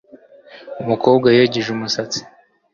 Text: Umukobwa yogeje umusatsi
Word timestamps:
Umukobwa 0.81 1.27
yogeje 1.37 1.69
umusatsi 1.75 2.19